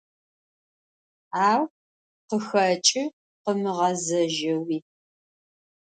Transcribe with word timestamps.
Au 1.47 1.61
khıxeç'ı 2.47 3.03
khımıgezejeu. 3.41 4.61